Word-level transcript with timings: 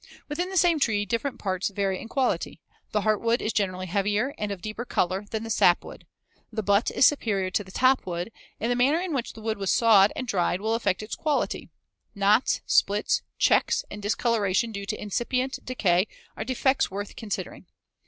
Within 0.27 0.49
the 0.49 0.57
same 0.57 0.79
tree 0.79 1.05
different 1.05 1.37
parts 1.37 1.67
vary 1.69 2.01
in 2.01 2.07
quality. 2.07 2.59
The 2.91 3.01
heartwood 3.01 3.39
is 3.39 3.53
generally 3.53 3.85
heavier 3.85 4.33
and 4.35 4.51
of 4.51 4.59
deeper 4.63 4.83
color 4.83 5.25
than 5.29 5.43
the 5.43 5.51
sapwood. 5.51 6.07
The 6.51 6.63
butt 6.63 6.89
is 6.89 7.05
superior 7.05 7.51
to 7.51 7.63
the 7.63 7.69
top 7.71 8.07
wood, 8.07 8.31
and 8.59 8.71
the 8.71 8.75
manner 8.75 8.99
in 8.99 9.13
which 9.13 9.33
the 9.33 9.41
wood 9.41 9.59
was 9.59 9.71
sawed 9.71 10.11
and 10.15 10.27
dried 10.27 10.59
will 10.59 10.73
affect 10.73 11.03
its 11.03 11.13
quality. 11.15 11.69
Knots, 12.15 12.61
splits, 12.65 13.21
checks, 13.37 13.85
and 13.91 14.01
discoloration 14.01 14.71
due 14.71 14.87
to 14.87 14.99
incipient 14.99 15.59
decay 15.63 16.07
are 16.35 16.43
defects 16.45 16.89
worth 16.89 17.15
considering. 17.15 17.67